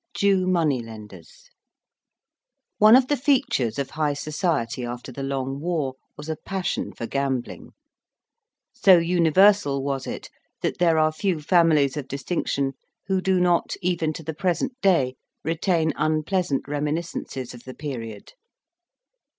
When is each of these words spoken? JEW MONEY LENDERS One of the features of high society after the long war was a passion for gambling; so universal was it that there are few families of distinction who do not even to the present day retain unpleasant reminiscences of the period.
JEW 0.15 0.47
MONEY 0.47 0.81
LENDERS 0.81 1.51
One 2.79 2.95
of 2.95 3.07
the 3.07 3.15
features 3.15 3.77
of 3.77 3.91
high 3.91 4.15
society 4.15 4.83
after 4.83 5.11
the 5.11 5.21
long 5.21 5.59
war 5.59 5.93
was 6.17 6.27
a 6.27 6.35
passion 6.37 6.91
for 6.91 7.05
gambling; 7.05 7.73
so 8.73 8.97
universal 8.97 9.83
was 9.83 10.07
it 10.07 10.31
that 10.61 10.79
there 10.79 10.97
are 10.97 11.11
few 11.11 11.39
families 11.39 11.97
of 11.97 12.07
distinction 12.07 12.73
who 13.05 13.21
do 13.21 13.39
not 13.39 13.75
even 13.83 14.11
to 14.13 14.23
the 14.23 14.33
present 14.33 14.71
day 14.81 15.17
retain 15.43 15.93
unpleasant 15.95 16.67
reminiscences 16.67 17.53
of 17.53 17.63
the 17.65 17.75
period. 17.75 18.33